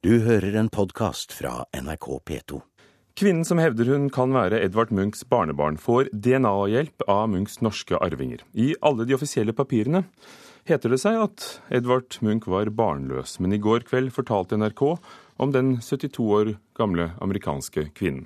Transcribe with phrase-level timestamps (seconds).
[0.00, 2.62] Du hører en podkast fra NRK P2.
[3.20, 8.40] Kvinnen som hevder hun kan være Edvard Munchs barnebarn, får DNA-hjelp av Munchs norske arvinger.
[8.56, 10.06] I alle de offisielle papirene
[10.70, 14.80] heter det seg at Edvard Munch var barnløs, men i går kveld fortalte NRK
[15.36, 18.24] om den 72 år gamle amerikanske kvinnen.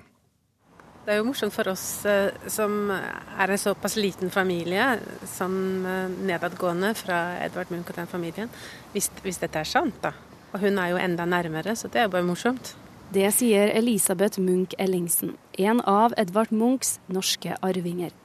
[1.03, 4.93] Det er jo morsomt for oss eh, som er en såpass liten familie,
[5.27, 8.55] sånn eh, nedadgående fra Edvard Munch og den familien,
[8.95, 10.13] hvis, hvis dette er sant, da.
[10.55, 12.77] Og hun er jo enda nærmere, så det er bare morsomt.
[13.11, 18.15] Det sier Elisabeth Munch Ellingsen, en av Edvard Munchs norske arvinger.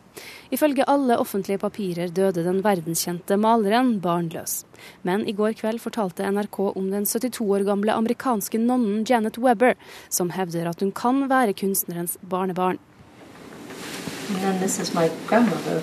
[0.54, 4.64] Ifølge alle offentlige papirer døde den verdenskjente maleren barnløs.
[5.02, 9.74] Men i går kveld fortalte NRK om den 72 år gamle amerikanske nonnen Janet Webber,
[10.08, 12.78] som hevder at hun kan være kunstnerens barnebarn.
[14.46, 15.82] And this is my grandmother.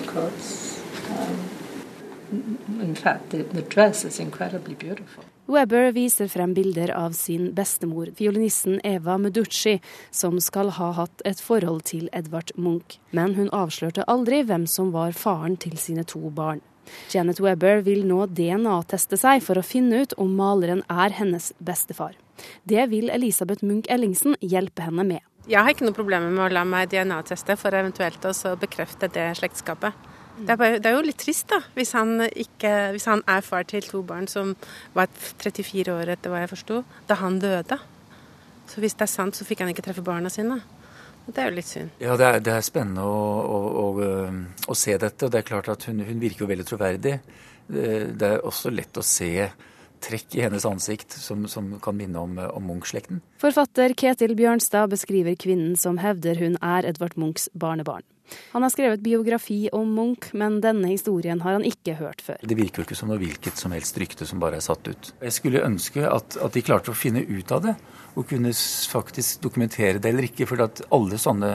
[2.32, 5.24] Um, in fact, the, the dress is incredibly beautiful.
[5.48, 9.78] Webber viser frem bilder av sin bestemor, fiolinisten Eva Meducci,
[10.10, 12.98] som skal ha hatt et forhold til Edvard Munch.
[13.16, 16.60] Men hun avslørte aldri hvem som var faren til sine to barn.
[17.14, 22.12] Janet Webber vil nå DNA-teste seg for å finne ut om maleren er hennes bestefar.
[22.68, 25.24] Det vil Elisabeth Munch Ellingsen hjelpe henne med.
[25.48, 29.30] Jeg har ikke noe problemer med å la meg DNA-teste for eventuelt å bekrefte det
[29.40, 29.96] slektskapet.
[30.38, 33.42] Det er, bare, det er, jo litt trist, da, hvis han, ikke, hvis han, er
[33.42, 34.54] far til to barn som
[34.94, 35.10] var
[35.42, 37.78] 34 år etter hva jeg forsto, da han døde.
[38.68, 40.60] Så hvis det er sant, så fikk han ikke treffe barna sine.
[41.28, 41.90] Det er jo litt synd.
[42.00, 43.88] Ja, det er, det er spennende å, å, å,
[44.72, 45.26] å, se dette.
[45.26, 47.18] Og det er klart at hun, hun virker jo veldig troverdig.
[47.68, 49.32] Det, det, er også lett å se
[50.04, 53.22] trekk i hennes ansikt som, som kan minne om, om Munch-slekten.
[53.42, 58.06] Forfatter Ketil Bjørnstad beskriver kvinnen som hevder hun er Edvard Munchs barnebarn.
[58.52, 62.40] Han har skrevet biografi om Munch, men denne historien har han ikke hørt før.
[62.44, 65.12] Det virker jo ikke som noe hvilket som helst rykte som bare er satt ut.
[65.22, 67.76] Jeg skulle ønske at, at de klarte å finne ut av det,
[68.18, 68.52] og kunne
[68.92, 70.48] faktisk dokumentere det eller ikke.
[70.48, 71.54] For at alle sånne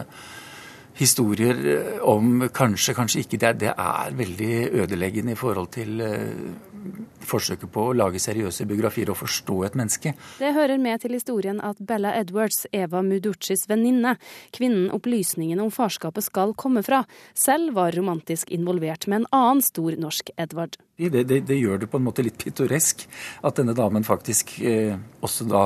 [0.97, 4.53] historier eh, om kanskje, kanskje ikke, det, det er veldig
[4.84, 6.72] ødeleggende i forhold til uh,
[7.28, 10.13] forsøket på å lage seriøse biografier og forstå et menneske.
[10.39, 14.16] Det hører med til historien at Bella Edwards, Eva Muduccis venninne,
[14.56, 17.03] kvinnen opplysningene om farskapet skal komme fra,
[17.34, 20.78] selv var romantisk involvert med en annen stor norsk Edvard.
[20.97, 23.07] Det, det, det gjør det på en måte litt pittoresk
[23.41, 24.94] at denne damen faktisk eh,
[25.25, 25.63] også da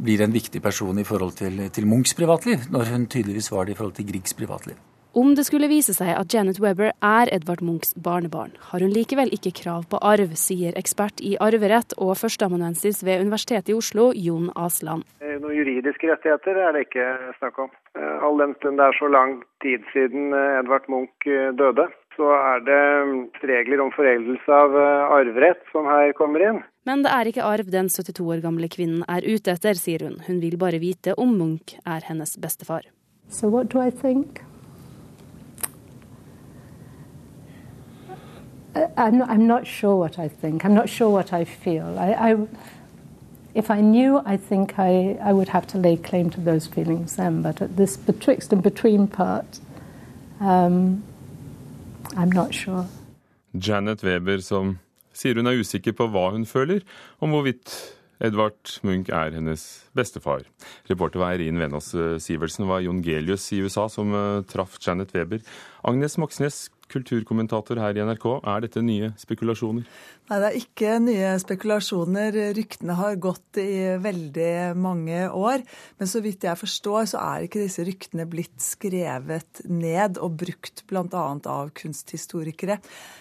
[0.00, 3.76] blir en viktig person i forhold til, til Munchs privatliv, når hun tydeligvis var det
[3.76, 4.78] i forhold til Griegs privatliv.
[5.12, 9.32] Om det skulle vise seg at Janet Webber er Edvard Munchs barnebarn, har hun likevel
[9.34, 14.52] ikke krav på arv, sier ekspert i arverett og førsteamanuensis ved Universitetet i Oslo, Jon
[14.54, 15.02] Asland.
[15.18, 17.06] Eh, noen juridiske rettigheter er det ikke
[17.40, 17.72] snakk om.
[17.98, 19.32] Eh, all den stund det er så lang
[19.64, 21.26] tid siden eh, Edvard Munch
[21.58, 24.76] døde, så er det mm, regler om foreldelse av
[25.16, 26.60] arverett som her kommer inn.
[26.86, 30.20] Men det er ikke arv den 72 år gamle kvinnen er ute etter, sier hun.
[30.28, 32.86] Hun vil bare vite om Munch er hennes bestefar.
[33.26, 34.44] So what do I think?
[38.74, 40.64] I'm not, I'm not, sure what I think.
[40.64, 41.98] I'm not sure what I feel.
[41.98, 42.36] I, I,
[43.54, 47.16] if I knew, I think I, I would have to lay claim to those feelings
[47.16, 47.42] then.
[47.42, 49.58] But at this betwixt and between part,
[50.40, 51.02] um,
[52.16, 52.86] I'm not sure.
[53.52, 54.78] Janet Weber som
[55.12, 56.84] sier hun er usikker på hva hun føler,
[57.20, 57.74] om hvorvidt
[58.20, 59.64] Edvard Munch er hennes
[59.96, 60.44] bestefar.
[60.90, 62.68] Reporter var Eirin Venås Sivertsen.
[62.68, 65.40] var Jon Gelius i USA som uh, traff Janet Weber.
[65.82, 68.26] Agnes Moxnes, kulturkommentator her i NRK.
[68.42, 69.86] Er dette nye spekulasjoner?
[70.30, 72.36] Nei, det er ikke nye spekulasjoner.
[72.54, 75.64] Ryktene har gått i veldig mange år.
[75.98, 80.84] Men så vidt jeg forstår, så er ikke disse ryktene blitt skrevet ned og brukt
[80.90, 81.06] bl.a.
[81.10, 82.78] av kunsthistorikere.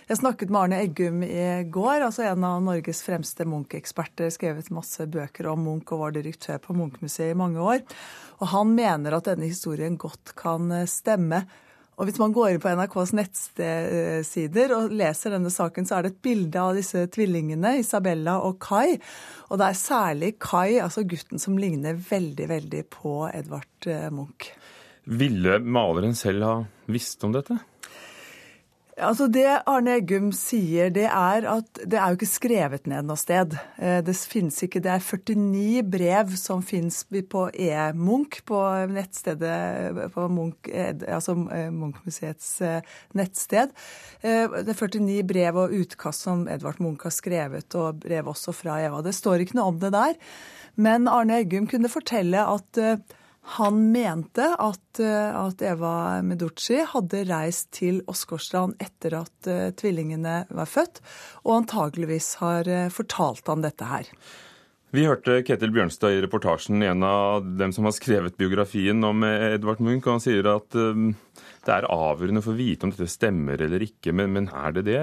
[0.09, 4.29] Jeg snakket med Arne Eggum i går, altså en av Norges fremste Munch-eksperter.
[4.33, 7.81] Skrevet masse bøker om Munch og var direktør på Munch-museet i mange år.
[8.39, 11.43] Og han mener at denne historien godt kan stemme.
[11.99, 16.13] Og hvis man går inn på NRKs nettsider og leser denne saken, så er det
[16.13, 18.95] et bilde av disse tvillingene, Isabella og Kai.
[19.51, 24.53] Og det er særlig Kai, altså gutten, som ligner veldig, veldig på Edvard eh, Munch.
[25.09, 26.55] Ville maleren selv ha
[26.87, 27.59] visst om dette?
[28.99, 33.19] Altså Det Arne Eggum sier, det er at det er jo ikke skrevet ned noe
[33.19, 33.55] sted.
[33.79, 38.59] Eh, det finnes ikke, det er 49 brev som finnes på E-Munch, på
[38.91, 40.67] nettstedet på Munch,
[41.07, 43.71] altså eh, Munch-museets eh, nettsted.
[44.21, 48.81] Det er 49 brev og utkast som Edvard Munch har skrevet, og brev også fra
[48.83, 48.99] Eva.
[49.05, 50.19] Det står ikke noe om det der.
[50.79, 52.83] Men Arne Eggum kunne fortelle at
[53.49, 60.43] han mente at, eh, at Eva Meducci hadde reist til Åsgårdstrand etter at uh, tvillingene
[60.53, 61.01] var født,
[61.47, 64.11] og antageligvis har uh, fortalt han dette her.
[64.89, 69.83] Vi hørte Ketil Bjørnstad i reportasjen, en av dem som har skrevet biografien om Edvard
[69.85, 70.07] Munch.
[70.07, 71.11] og Han sier at um,
[71.67, 74.15] det er avgjørende for å vite om dette stemmer eller ikke.
[74.17, 74.97] Men, men, er det det?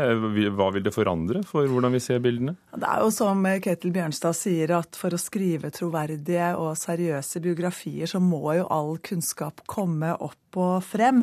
[0.59, 2.56] Hva vil det forandre for hvordan vi ser bildene?
[2.75, 8.11] Det er jo som Ketil Bjørnstad sier, at for å skrive troverdige og seriøse biografier,
[8.11, 11.23] så må jo all kunnskap komme opp og frem.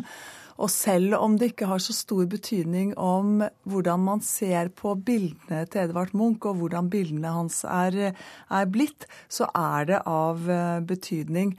[0.61, 5.63] Og selv om det ikke har så stor betydning om hvordan man ser på bildene
[5.65, 10.79] til Edvard Munch, og hvordan bildene hans er, er blitt, så er det av eh,
[10.85, 11.55] betydning.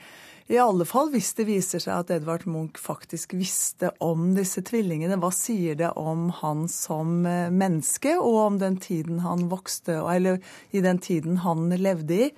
[0.53, 5.17] I alle fall hvis det viser seg at Edvard Munch faktisk visste om disse tvillingene.
[5.17, 10.43] Hva sier det om han som eh, menneske, og om den tiden han vokste, eller
[10.71, 12.29] i den tiden han levde i?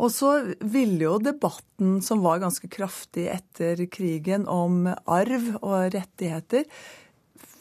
[0.00, 6.68] Og så ville jo debatten, som var ganske kraftig etter krigen, om arv og rettigheter,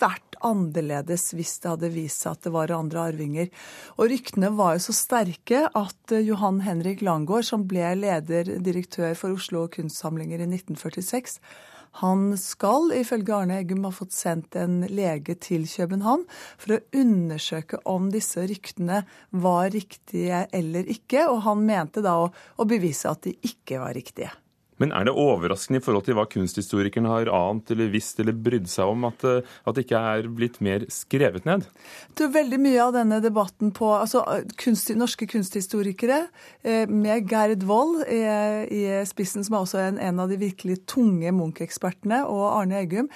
[0.01, 3.51] vært annerledes hvis det hadde vist seg at det var andre arvinger.
[3.99, 9.37] Og ryktene var jo så sterke at Johan Henrik Langgaard, som ble leder, direktør for
[9.37, 11.37] Oslo kunstsamlinger i 1946,
[11.99, 17.81] han skal ifølge Arne Eggum ha fått sendt en lege til København for å undersøke
[17.89, 19.03] om disse ryktene
[19.43, 23.95] var riktige eller ikke, og han mente da å, å bevise at de ikke var
[23.97, 24.31] riktige.
[24.81, 28.69] Men er det overraskende i forhold til hva kunsthistorikerne har ant eller visst eller brydd
[28.71, 31.67] seg om, at, eh, at det ikke er blitt mer skrevet ned?
[32.17, 34.23] Det er veldig mye av denne debatten på altså,
[34.61, 36.23] kunst, norske kunsthistorikere,
[36.65, 38.21] eh, med Gerd Wold i,
[38.73, 43.11] i, spissen, som er også en, en av de virkelig tunge Munch-ekspertene, og Arne Eggum,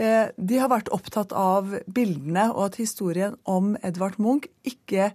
[0.00, 5.12] eh, de har vært opptatt av bildene og at historien om Edvard Munch ikke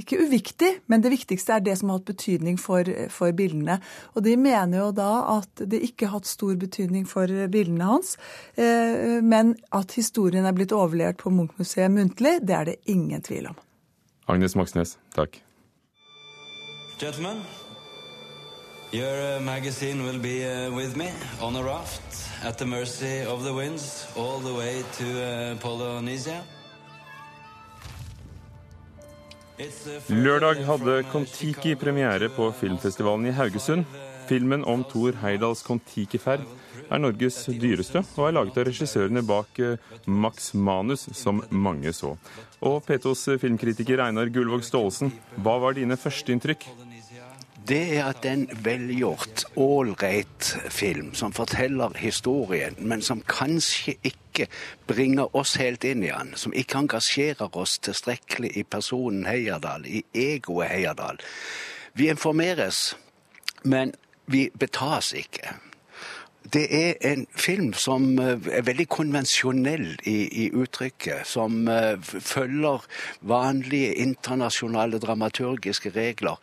[0.00, 3.78] ikke uviktig, men det viktigste er det som har hatt betydning for, for, bildene.
[4.14, 8.16] Og de mener jo da at det ikke har hatt stor betydning for bildene hans,
[8.58, 13.52] eh, men at historien er blitt overlevert på Munch-museet muntlig, det er det ingen tvil
[13.52, 13.60] om.
[14.26, 15.38] Agnes Moxnes, takk.
[16.98, 17.42] Gentlemen,
[18.92, 21.10] your uh, magazine will be uh, with me
[21.40, 26.42] on a raft at the mercy of the winds all the way to uh, Polynesia.
[29.54, 33.84] Lørdag hadde Kon-Tiki premiere på filmfestivalen i Haugesund.
[34.26, 36.42] Filmen om Thor Heidals Kon-Tiki-ferd
[36.90, 42.16] er Norges dyreste, og er laget av regissørene bak eh, Max Manus, som mange så.
[42.66, 46.66] Og P2s filmkritiker Einar Gullvåg Staalesen, hva var dine førsteinntrykk?
[47.68, 54.48] Det er at det en velgjort, ålreit film som forteller historien, men som kanskje ikke
[54.86, 56.34] bringer oss helt inn i den.
[56.36, 61.20] Som ikke engasjerer oss tilstrekkelig i personen Heierdal, i egoet Heierdal.
[61.94, 62.96] Vi informeres,
[63.64, 63.94] men
[64.26, 65.56] vi betas ikke.
[66.52, 71.24] Det er en film som eh, er veldig konvensjonell i, i uttrykket.
[71.24, 72.84] Som uh, følger
[73.20, 76.36] vanlige internasjonale dramaturgiske regler.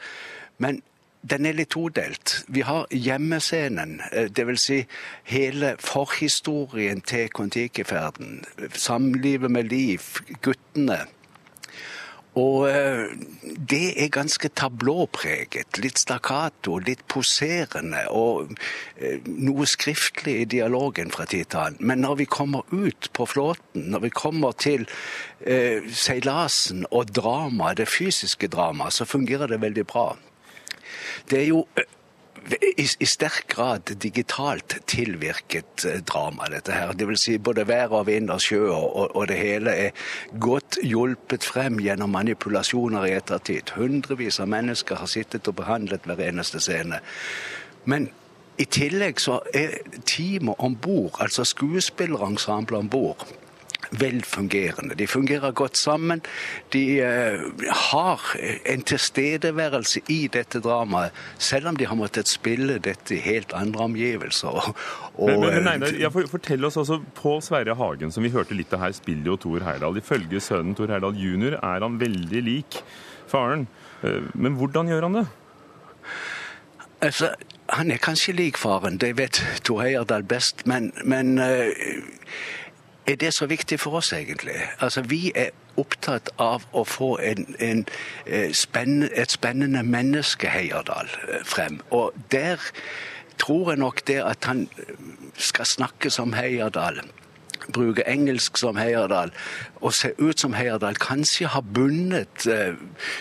[0.57, 0.81] Men
[1.21, 2.41] den er litt todelt.
[2.47, 4.61] Vi har hjemmescenen, eh, dvs.
[4.61, 4.85] Si
[5.23, 8.43] hele forhistorien til Kon-Tiki-ferden.
[8.73, 10.01] Samlivet med Liv,
[10.41, 11.05] guttene.
[12.39, 13.11] Og eh,
[13.43, 15.81] det er ganske tablåpreget.
[15.83, 18.53] Litt stakkato, litt poserende og
[18.95, 21.83] eh, noe skriftlig i dialogen fra tid til annen.
[21.91, 24.87] Men når vi kommer ut på flåten, når vi kommer til
[25.43, 30.13] eh, seilasen og drama, det fysiske dramaet, så fungerer det veldig bra.
[31.29, 31.89] Det er jo eh,
[32.77, 36.93] i, i, sterk grad digitalt tilvirket eh, drama, dette her.
[36.97, 40.07] Det vil si både vær og vind og sjø, og, og, det hele er
[40.41, 43.75] godt hjulpet frem gjennom manipulasjoner i ettertid.
[43.77, 47.01] Hundrevis av mennesker har sittet og behandlet hver eneste scene.
[47.85, 48.09] Men
[48.61, 53.25] i tillegg så er teamet om bord, altså skuespillerensemblet om bord,
[53.91, 54.95] velfungerende.
[54.95, 56.21] De fungerer godt sammen.
[56.73, 58.21] De uh, har
[58.65, 63.87] en tilstedeværelse i dette dramaet, selv om de har måttet spille dette i helt andre
[63.89, 64.71] omgivelser.
[65.13, 68.31] Og, men, men, men nei, ja, for, Fortell oss også, Pål Sverre Hagen, som vi
[68.33, 69.99] hørte litt av her, spiller jo Thor Heyerdahl.
[69.99, 71.59] Ifølge sønnen Thor Heyerdahl jr.
[71.59, 72.81] er han veldig lik
[73.31, 73.67] faren.
[74.05, 75.27] Uh, men hvordan gjør han det?
[77.01, 77.35] Altså,
[77.71, 81.71] Han er kanskje lik faren, det vet Thor Heyerdahl best, men, men uh,
[83.11, 84.55] er det så viktig for oss, egentlig?
[84.79, 87.85] Altså, Vi er opptatt av å få en, en,
[88.25, 88.51] eh,
[89.21, 91.79] et spennende menneske, Heierdal, eh, frem.
[91.91, 92.59] Og der
[93.37, 94.69] tror jeg nok det at han
[95.37, 97.01] skal snakke som Heierdal,
[97.73, 99.31] bruke engelsk som Heierdal
[99.81, 102.47] og se ut som Heierdal, kanskje har bundet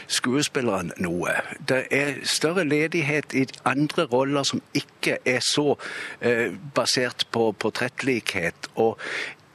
[0.08, 1.34] skuespilleren noe.
[1.68, 5.76] Det er større ledighet i andre roller som ikke er så
[6.74, 8.72] basert på portrettlikhet.
[8.74, 8.98] Og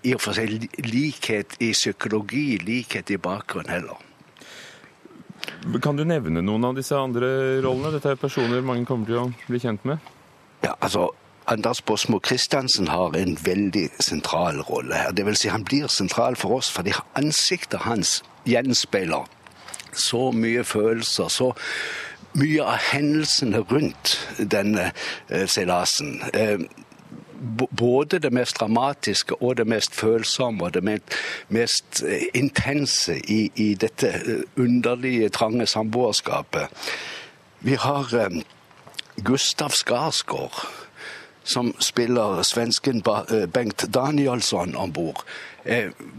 [0.06, 4.02] i og for seg likhet i psykologi, likhet i bakgrunn heller.
[5.82, 7.94] Kan du nevne noen av disse andre rollene?
[7.96, 10.14] Dette er personer mange kommer til å bli kjent med.
[10.64, 11.10] Ja, altså,
[11.50, 15.12] Anders Båsmo Christiansen har en veldig sentral rolle her.
[15.14, 18.20] Det vil si, han blir sentral for oss fordi ansiktet hans
[18.50, 19.30] gjenspeiler
[19.96, 21.52] så mye følelser, så
[22.36, 24.90] mye av hendelsene rundt denne
[25.30, 26.18] eh, seilasen.
[26.34, 26.66] Eh,
[27.78, 31.16] både det mest dramatiske og det mest følsomme og det mest
[31.50, 34.12] mest intense i, i dette
[34.58, 36.68] underlige, trange samboerskapet.
[37.60, 38.32] Vi har
[39.24, 40.66] Gustav Skarsgård
[41.46, 45.22] som spiller svensken eh, Bengt Danielsson om bord.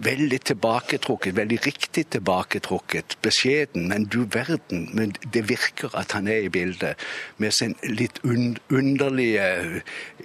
[0.03, 3.15] Veldig tilbaketrukket, veldig riktig tilbaketrukket.
[3.23, 4.89] Beskjeden, men du verden.
[4.95, 6.99] Men det virker at han er i bildet.
[7.39, 9.83] Med sin litt underlige,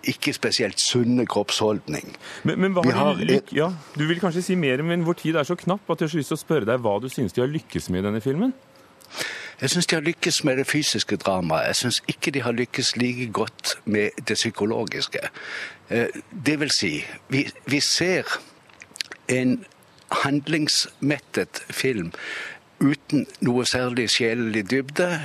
[0.10, 2.16] ikke spesielt sunne kroppsholdning.
[2.50, 5.46] Men, men hva har de ja, Du vil kanskje si mer, men vår tid er
[5.46, 7.52] så knapp at jeg har lyst til å spørre deg hva du synes de har
[7.52, 8.58] lykkes med i denne filmen?
[9.62, 11.68] Jeg syns de har lykkes med det fysiske dramaet.
[11.68, 15.20] Jeg syns ikke de har lykkes like godt med det psykologiske.
[15.90, 16.08] Eh,
[16.46, 18.24] det vil si, vi, vi ser
[19.30, 19.66] en
[20.12, 22.12] handlingsmettet film
[22.82, 25.20] uten noe særlig sjelelig dybde,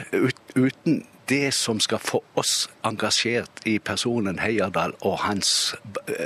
[0.56, 5.74] uten det som skal få oss engasjert i personen Heierdal og hans,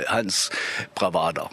[0.09, 0.49] hans
[0.95, 1.47] bravader.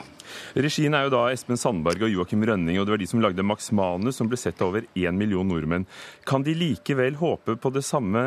[0.56, 3.47] Regien er jo da Espen Sandberg og Joakim Rønning, og det var de som lagde
[3.47, 5.88] Max Manus, som ble sett av over én million nordmenn.
[6.28, 8.25] Kan de likevel håpe på det samme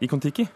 [0.00, 0.48] i Kon-Tiki?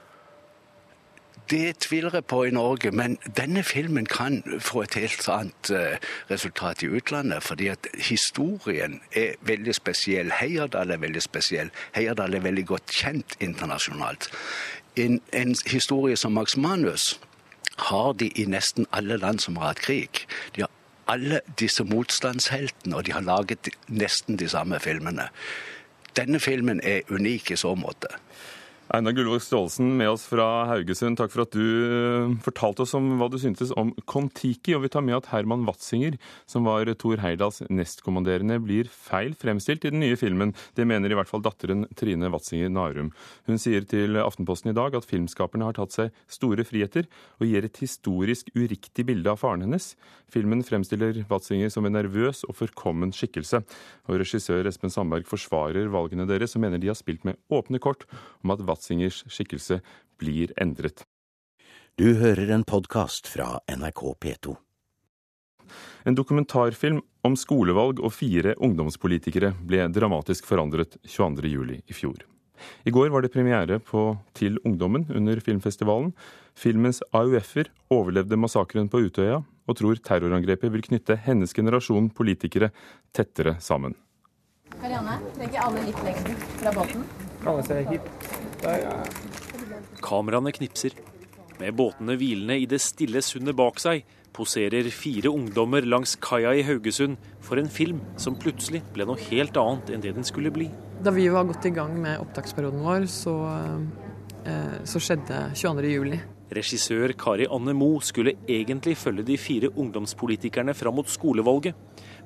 [1.51, 5.97] Det tviler jeg på i Norge, men denne filmen kan få et helt annet eh,
[6.31, 7.43] resultat i utlandet.
[7.43, 10.31] Fordi at historien er veldig spesiell.
[10.41, 11.73] Heierdal er veldig spesiell.
[11.97, 14.31] Heierdal er veldig godt kjent internasjonalt.
[14.97, 17.17] En, en historie som Max Manus
[17.91, 20.27] har de i nesten alle land som har hatt krig.
[20.55, 20.71] De har
[21.11, 25.29] alle disse motstandsheltene, og de har laget nesten de samme filmene.
[26.17, 28.11] Denne filmen er unik i så måte.
[28.91, 33.05] Einar Gullvåg Staalesen med oss fra Haugesund, takk for at du eh, fortalte oss om
[33.21, 34.73] hva du syntes om Kon-Tiki.
[34.75, 36.17] Og vi tar med at Herman Watzinger,
[36.51, 40.57] som var Thor Heyerdahls nestkommanderende, blir feil fremstilt i den nye filmen.
[40.75, 43.13] Det mener i hvert fall datteren Trine Watzinger Narum.
[43.47, 47.07] Hun sier til Aftenposten i dag at filmskaperne har tatt seg store friheter
[47.39, 49.93] og gir et historisk uriktig bilde av faren hennes.
[50.35, 53.63] Filmen fremstiller Watzinger som en nervøs og forkommen skikkelse.
[54.11, 58.07] Og regissør Espen Sandberg forsvarer valgene deres og mener de har spilt med åpne kort
[58.43, 59.81] om at Watzingers skikkelse
[60.19, 61.05] blir endret.
[61.99, 64.57] Du hører en podkast fra NRK P2.
[66.09, 71.83] En dokumentarfilm om skolevalg og fire ungdomspolitikere ble dramatisk forandret 22.07.
[71.85, 72.25] i fjor.
[72.85, 76.15] I går var det premiere på Til ungdommen under filmfestivalen.
[76.57, 82.73] Filmens AUF-er overlevde massakren på Utøya, og tror terrorangrepet vil knytte hennes generasjon politikere
[83.13, 83.95] tettere sammen.
[84.81, 87.05] Karianne, trekker alle litt lenger fra båten?
[87.45, 88.40] Kan jeg se hit?
[90.05, 90.97] Kameraene knipser.
[91.61, 94.05] Med båtene hvilende i det stille sundet bak seg,
[94.37, 99.57] poserer fire ungdommer langs kaia i Haugesund for en film som plutselig ble noe helt
[99.61, 100.69] annet enn det den skulle bli.
[101.01, 103.35] Da vi var godt i gang med opptaksperioden vår, så,
[104.45, 106.21] eh, så skjedde 22.07.
[106.51, 111.77] Regissør Kari Anne Moe skulle egentlig følge de fire ungdomspolitikerne fram mot skolevalget.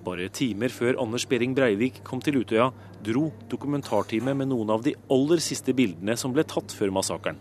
[0.04, 2.68] Bare timer før Anders Behring Breivik kom til Utøya,
[3.04, 7.38] dro dokumentarteamet med noen av de aller siste bildene som ble tatt før massakren.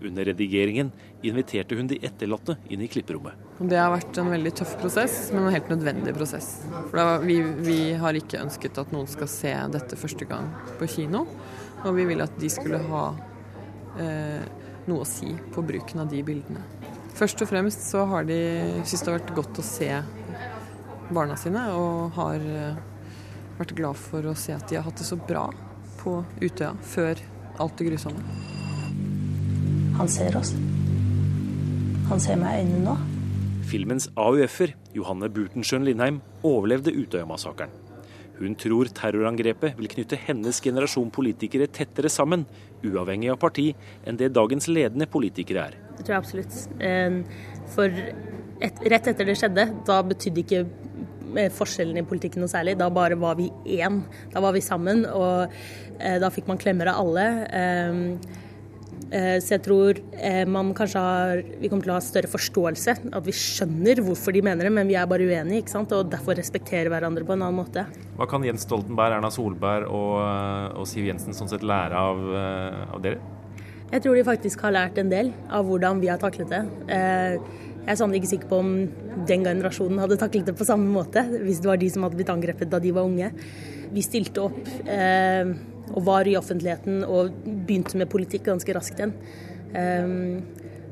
[0.00, 0.90] Under redigeringen
[1.22, 3.36] inviterte hun de etterlatte inn i klipperommet.
[3.60, 6.48] Det har vært en veldig tøff prosess, men en helt nødvendig prosess.
[6.90, 10.48] For vi, vi, har ikke ønsket at noen skal se dette første gang
[10.80, 11.26] på kino.
[11.84, 13.04] Og vi ville at de skulle ha
[14.00, 14.40] eh,
[14.88, 16.64] noe å si på bruken av de bildene.
[17.20, 18.40] Først og fremst så har de
[18.80, 19.92] syntes det har vært godt å se
[21.14, 22.80] barna sine, og har eh,
[23.58, 25.48] vært glad for å se at de har hatt det så bra
[26.00, 27.20] på Utøya før
[27.60, 28.22] alt det grusomme.
[29.98, 30.54] Han ser oss.
[32.08, 32.96] Han ser meg i øynene nå.
[33.70, 37.70] Filmens AUF-er, Johanne Butenschøn Lindheim, overlevde Utøya-massakren.
[38.40, 42.46] Hun tror terrorangrepet vil knytte hennes generasjon politikere tettere sammen,
[42.80, 43.66] uavhengig av parti,
[44.08, 45.76] enn det dagens ledende politikere er.
[45.98, 46.60] Det tror jeg absolutt.
[46.80, 47.20] Eh,
[47.74, 48.00] for
[48.64, 50.62] et, rett etter det skjedde, da betydde ikke
[51.54, 52.76] forskjellen i politikken noe særlig.
[52.80, 54.02] Da bare var vi én.
[54.32, 55.50] Da var vi sammen, og
[55.98, 57.26] eh, da fikk man klemmer av alle.
[57.60, 58.00] Eh,
[59.10, 62.96] eh, så jeg tror eh, man kanskje har Vi kommer til å ha større forståelse.
[63.16, 65.64] At vi skjønner hvorfor de mener det, men vi er bare uenige.
[65.64, 65.94] ikke sant?
[65.96, 67.86] Og derfor respekterer hverandre på en annen måte.
[68.18, 70.16] Hva kan Jens Stoltenberg, Erna Solberg og,
[70.80, 72.24] og Siv Jensen sånn sett lære av,
[72.90, 73.20] av, dere?
[73.90, 76.60] Jeg tror de faktisk har lært en del av hvordan vi har taklet det.
[77.80, 78.72] Jeg er sannelig ikke sikker på om
[79.28, 82.32] den generasjonen hadde taklet det på samme måte, hvis det var de som hadde blitt
[82.32, 83.30] angrepet da de var unge.
[83.90, 85.54] Vi stilte opp eh,
[85.90, 87.32] og var i offentligheten og
[87.66, 89.16] begynte med politikk ganske raskt igjen.
[89.74, 90.14] Eh,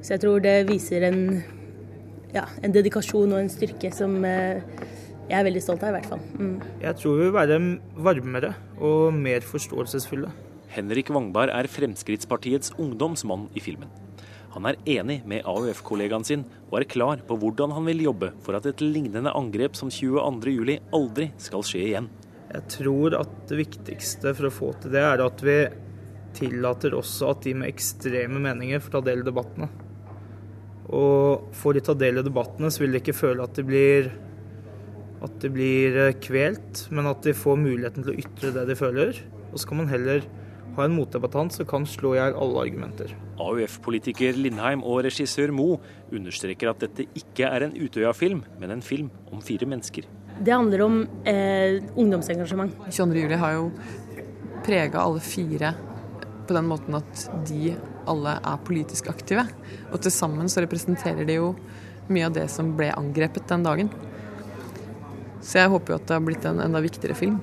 [0.02, 1.23] så jeg tror det viser en,
[2.35, 4.64] ja, en dedikasjon og en styrke som eh,
[5.28, 6.23] jeg er veldig stolt av, i hvert fall.
[6.40, 6.54] Mm.
[6.80, 7.62] Jeg tror vi vil være
[8.09, 10.33] varmere og mer forståelsesfulle.
[10.73, 13.92] Henrik Wangberg er Fremskrittspartiets ungdomsmann i filmen.
[14.54, 18.56] Han er enig med AUF-kollegaen sin og er klar på hvordan han vil jobbe for
[18.56, 22.08] at et lignende angrep som 22.07 aldri skal skje igjen.
[22.48, 25.58] Jeg tror at det viktigste for å få til det, er at vi
[26.38, 29.68] tillater også at de med ekstreme meninger får ta del i debattene.
[30.96, 34.08] Og får de ta del i debattene, så vil de ikke føle at de blir
[35.18, 38.76] at de blir eh, kvelt, men at de får muligheten til å ytre det de
[38.78, 39.18] føler.
[39.50, 40.22] Og så kan man heller
[40.78, 43.14] ha en motdebattant som kan slå i hjel alle argumenter.
[43.38, 45.76] AUF-politiker Lindheim og regissør Mo
[46.14, 50.08] understreker at dette ikke er en Utøya-film, men en film om fire mennesker.
[50.38, 52.75] Det handler om eh, ungdomsengasjement.
[52.88, 53.68] 22.07 har jo
[54.66, 55.75] prega alle fire
[56.49, 57.75] på den måten at de
[58.08, 59.44] alle er politisk aktive.
[59.92, 61.52] Og til sammen så representerer de jo
[62.08, 63.90] mye av det som ble angrepet den dagen.
[65.44, 67.38] Så jeg håper jo at det har blitt en enda viktigere film.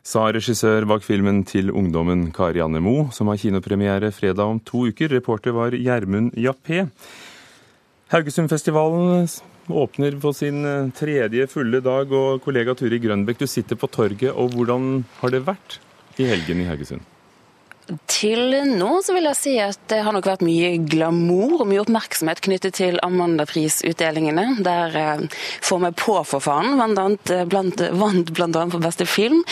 [0.00, 4.86] Sa regissør bak filmen til ungdommen Kari Anne Mo, som har kinopremiere fredag om to
[4.88, 5.12] uker.
[5.12, 6.86] Reporter var Gjermund Jappé.
[8.10, 9.28] Haugesundfestivalen
[9.68, 14.32] åpner på sin eh, tredje fulle dag, og kollega Turi Grønbekk, du sitter på torget.
[14.32, 15.78] og Hvordan har det vært
[16.18, 17.04] i helgen i Haugesund?
[18.10, 21.82] Til nå så vil jeg si at det har nok vært mye glamour og mye
[21.82, 24.60] oppmerksomhet knyttet til Amanda-prisutdelingene.
[24.66, 25.24] Der eh,
[25.64, 28.64] Får meg på for faen eh, blant, vant bl.a.
[28.72, 29.42] for beste film.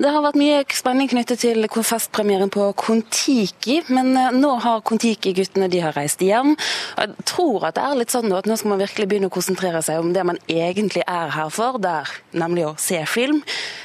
[0.00, 5.70] Det har vært mye spenning knyttet til festpremieren på Kon-Tiki, men eh, nå har Kon-Tiki-guttene
[5.72, 6.54] de har reist hjem.
[6.96, 9.82] Jeg tror at det er litt sånn at nå skal man virkelig begynne å konsentrere
[9.84, 13.42] seg om det man egentlig er her for, der, nemlig å se film.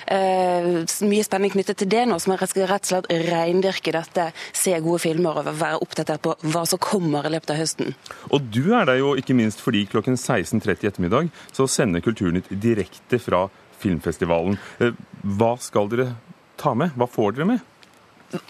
[0.08, 0.68] Eh,
[1.04, 5.02] mye spenning knyttet til det nå, som skal rett og slett reindyrke dette, se gode
[5.04, 7.96] filmer og være oppdatert på hva som kommer i løpet av høsten.
[8.32, 12.48] Og du er der jo ikke minst fordi klokken 16.30 i ettermiddag så sender Kulturnytt
[12.52, 13.48] direkte fra
[13.82, 14.58] filmfestivalen.
[14.80, 14.96] Eh,
[15.38, 16.14] hva skal dere
[16.58, 16.96] ta med?
[16.96, 17.66] Hva får dere med?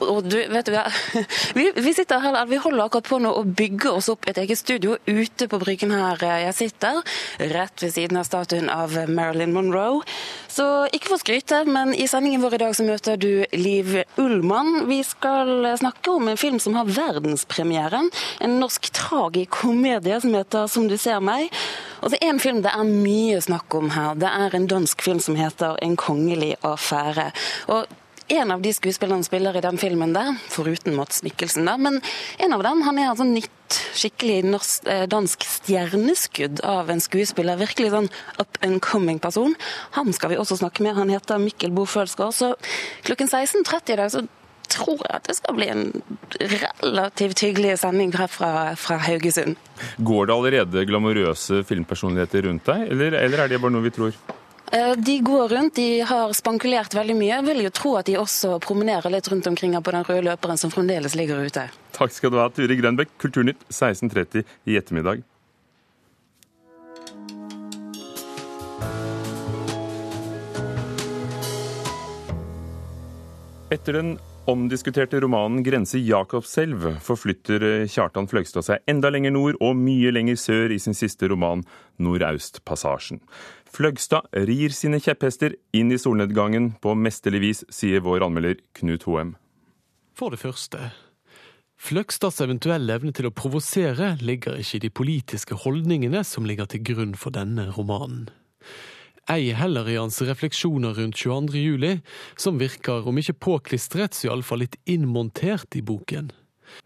[0.02, 0.78] Og du, vet du,
[1.58, 4.58] vi, vi, sitter her, vi holder akkurat på nå å bygge oss opp et eget
[4.58, 7.02] studio ute på Bryggen her jeg sitter.
[7.54, 10.02] Rett ved siden av statuen av Marilyn Monroe.
[10.50, 14.00] Så ikke for å skryte, men i sendingen vår i dag så møter du Liv
[14.18, 14.88] Ullmann.
[14.90, 18.10] Vi skal snakke om en film som har verdenspremieren.
[18.42, 21.54] En norsk tragikomedie som heter 'Som du ser meg'.
[22.02, 24.16] Og det er en film det er mye snakk om her.
[24.16, 27.32] Det er en dansk film som heter 'En kongelig affære'.
[27.68, 27.86] Og
[28.28, 32.02] en av de skuespillerne spiller i den filmen der, foruten Mats Mikkelsen, da, men
[32.44, 33.54] en av dem han er altså nytt,
[33.98, 37.60] skikkelig norsk, eh, dansk stjerneskudd av en skuespiller.
[37.60, 38.10] Virkelig sånn
[38.40, 39.56] up and coming person.
[39.98, 40.96] Han skal vi også snakke med.
[40.96, 42.36] Han heter Mikkel Bo Følsgaard.
[42.36, 42.54] Så
[43.08, 44.24] klokken 16.30 i dag så
[44.72, 45.86] tror jeg at det skal bli en
[46.84, 49.60] relativt hyggelig sending her fra, fra Haugesund.
[50.04, 54.20] Går det allerede glamorøse filmpersonligheter rundt deg, eller, eller er det bare noe vi tror?
[54.72, 57.32] Eh, de går rundt, de har spankulert veldig mye.
[57.32, 60.60] Jeg vil jo tro at de også promenerer litt rundt omkring på den røde løperen
[60.60, 61.70] som fremdeles ligger ute.
[61.96, 63.16] Takk skal du ha, Turi Grønbekk.
[63.22, 65.24] Kulturnytt 16.30 i ettermiddag.
[73.72, 80.14] Etter den omdiskuterte romanen 'Grense Jakobselv' forflytter Kjartan Fløgstad seg enda lenger nord og mye
[80.16, 81.66] lenger sør i sin siste roman
[82.00, 83.20] 'Nordaustpassasjen'.
[83.68, 89.36] Fløgstad rir sine kjepphester inn i solnedgangen på mesterlig vis, sier vår anmelder Knut Hoem.
[90.16, 90.92] For det første,
[91.78, 96.82] Fløgstads eventuelle evne til å provosere ligger ikke i de politiske holdningene som ligger til
[96.88, 98.30] grunn for denne romanen.
[99.28, 101.58] Ei heller i hans refleksjoner rundt 22.
[101.60, 101.94] juli,
[102.40, 106.30] som virker om ikke påklistret, så iallfall litt innmontert i boken.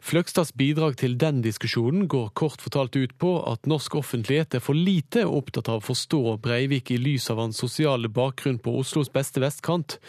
[0.01, 4.77] Fløgstads bidrag til den diskusjonen går kort fortalt ut på at norsk offentlighet er for
[4.77, 9.41] lite opptatt av å forstå Breivik i lys av hans sosiale bakgrunn på Oslos beste
[9.41, 9.99] vestkant,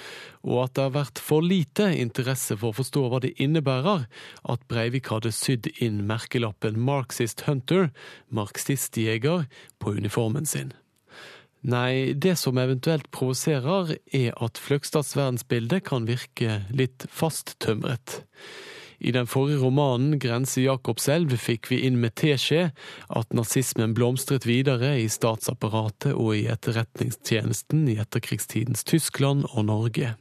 [0.45, 4.07] og at det har vært for lite interesse for å forstå hva det innebærer
[4.55, 7.91] at Breivik hadde sydd inn merkelappen Marxist Hunter,
[8.33, 9.49] marxistjeger,
[9.81, 10.73] på uniformen sin.
[11.63, 18.23] Nei, det som eventuelt provoserer, er at Fløgstads verdensbilde kan virke litt fasttømret.
[19.03, 22.69] I den forrige romanen Grense Jakobselv fikk vi inn med teskje
[23.11, 30.15] at nazismen blomstret videre i statsapparatet og i etterretningstjenesten i etterkrigstidens Tyskland og Norge.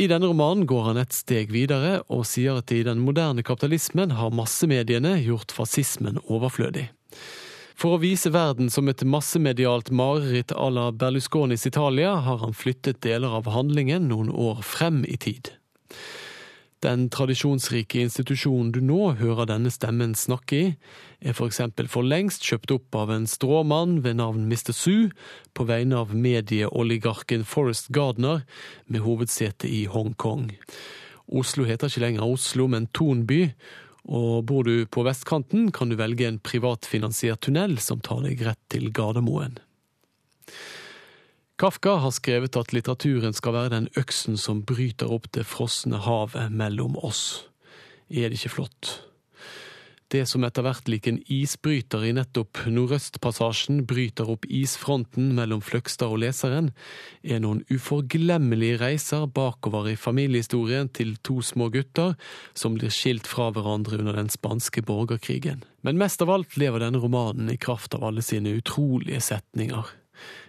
[0.00, 4.12] I denne romanen går han et steg videre og sier at i den moderne kapitalismen
[4.16, 6.90] har massemediene gjort fascismen overflødig.
[7.80, 13.00] For å vise verden som et massemedialt mareritt à la Berlusconis Italia, har han flyttet
[13.00, 15.48] deler av handlingen noen år frem i tid.
[16.84, 20.68] Den tradisjonsrike institusjonen du nå hører denne stemmen snakke i,
[21.24, 24.76] er for eksempel for lengst kjøpt opp av en stråmann ved navn Mr.
[24.76, 25.08] Su,
[25.56, 28.44] på vegne av medieoligarken Forest Gardner,
[28.92, 30.50] med hovedsete i Hongkong.
[31.32, 33.46] Oslo heter ikke lenger Oslo, men Tonby,
[34.08, 38.62] og bor du på vestkanten, kan du velge en privatfinansiert tunnel som tar deg rett
[38.72, 39.58] til Gardermoen.
[41.60, 46.48] Kafka har skrevet at litteraturen skal være den øksen som bryter opp det frosne havet
[46.56, 47.44] mellom oss.
[48.08, 48.94] Er det ikke flott?
[50.10, 56.10] Det som etter hvert lik en isbryter i nettopp Nordøstpassasjen bryter opp isfronten mellom Fløgstad
[56.10, 56.72] og leseren,
[57.22, 62.16] er noen uforglemmelige reiser bakover i familiehistorien til to små gutter
[62.58, 65.62] som blir skilt fra hverandre under den spanske borgerkrigen.
[65.86, 69.94] Men mest av alt lever denne romanen i kraft av alle sine utrolige setninger.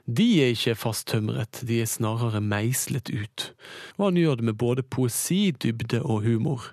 [0.10, 3.52] De er ikke fasttømret, de er snarere meislet ut.
[4.00, 6.72] Og han gjør det med både poesi, dybde og humor.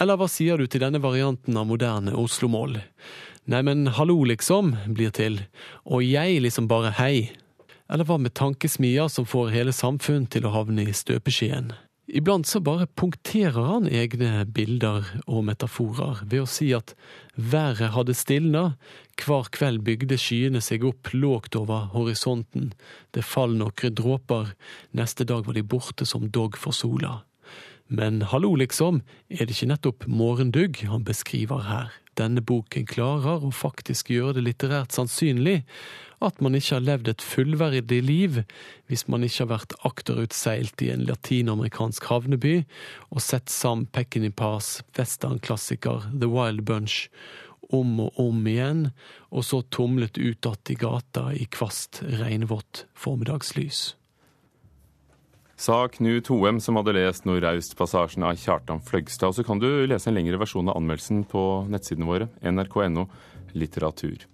[0.00, 2.80] Eller hva sier du til denne varianten av moderne Oslo-mål?
[3.50, 5.38] Neimen, hallo, liksom, blir til,
[5.84, 7.30] og jeg liksom bare hei.
[7.92, 11.74] Eller hva med tankesmier som får hele samfunn til å havne i støpeskjeen?
[12.14, 16.92] Iblant så bare punkterer han egne bilder og metaforer ved å si at
[17.36, 18.64] været hadde stilna,
[19.20, 22.72] hver kveld bygde skyene seg opp lågt over horisonten,
[23.16, 24.52] det fall noen dråper,
[24.92, 27.22] neste dag var de borte som dogg for sola.
[27.88, 31.92] Men hallo, liksom, er det ikke nettopp morgendugg han beskriver her?
[32.16, 35.62] Denne boken klarer å faktisk gjøre det litterært sannsynlig
[36.24, 38.38] at man ikke har levd et fullverdig liv
[38.88, 42.54] hvis man ikke har vært akterutseilt i en latinamerikansk havneby
[43.10, 47.08] og sett Sam Peckinpahs westernklassiker The Wild Bunch
[47.74, 48.88] om og om igjen,
[49.32, 53.96] og så tumlet ut att i gata i kvast, regnvått formiddagslys.
[55.56, 59.30] Sa Knut Hoem, som hadde lest Nordøstpassasjen av Kjartan Fløgstad.
[59.30, 63.06] Og så kan du lese en lengre versjon av anmeldelsen på nettsidene våre, nrk.no
[63.54, 64.26] litteratur.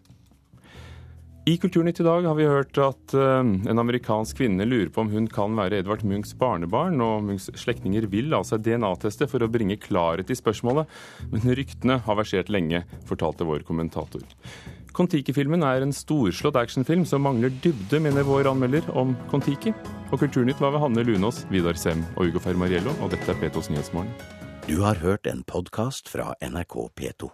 [1.49, 5.09] I Kulturnytt i dag har vi hørt at uh, en amerikansk kvinne lurer på om
[5.13, 9.49] hun kan være Edvard Munchs barnebarn, og Munchs slektninger vil la seg DNA-teste for å
[9.51, 10.89] bringe klarhet i spørsmålet,
[11.33, 14.23] men ryktene har versert lenge, fortalte vår kommentator.
[14.97, 19.75] Kon-Tiki-filmen er en storslått actionfilm som mangler dybde, mener vår anmelder om Kon-Tiki.
[20.11, 23.71] Og Kulturnytt var ved Hanne Lunås, Vidar Sem og Ugo Fermariello, og dette er P2s
[23.73, 24.13] Nyhetsmorgen.
[24.67, 27.31] Du har hørt en podkast fra NRK P2.